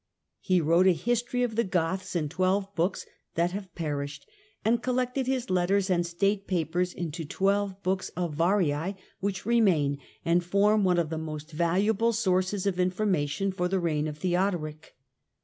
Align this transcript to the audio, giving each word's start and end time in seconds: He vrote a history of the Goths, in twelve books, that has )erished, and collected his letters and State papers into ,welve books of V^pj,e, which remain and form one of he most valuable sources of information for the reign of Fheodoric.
He 0.39 0.59
vrote 0.59 0.87
a 0.87 0.93
history 0.93 1.43
of 1.43 1.55
the 1.55 1.63
Goths, 1.63 2.15
in 2.15 2.27
twelve 2.27 2.73
books, 2.73 3.05
that 3.35 3.51
has 3.51 3.67
)erished, 3.77 4.21
and 4.65 4.81
collected 4.81 5.27
his 5.27 5.51
letters 5.51 5.91
and 5.91 6.03
State 6.07 6.47
papers 6.47 6.91
into 6.91 7.23
,welve 7.39 7.83
books 7.83 8.09
of 8.17 8.33
V^pj,e, 8.33 8.95
which 9.19 9.45
remain 9.45 9.99
and 10.25 10.43
form 10.43 10.83
one 10.83 10.97
of 10.97 11.11
he 11.11 11.17
most 11.17 11.51
valuable 11.51 12.13
sources 12.13 12.65
of 12.65 12.79
information 12.79 13.51
for 13.51 13.67
the 13.67 13.79
reign 13.79 14.07
of 14.07 14.17
Fheodoric. 14.17 14.95